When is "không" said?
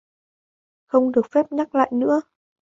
0.85-1.11